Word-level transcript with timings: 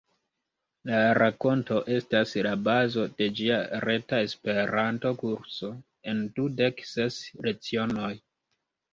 La 0.89 0.99
rakonto 1.15 1.75
estas 1.95 2.31
la 2.47 2.53
bazo 2.67 3.03
de 3.19 3.27
ĝia 3.39 3.57
reta 3.85 4.21
Esperanto-kurso 4.27 5.69
en 6.13 6.23
dudek 6.39 6.81
ses 6.93 7.19
lecionoj. 7.49 8.11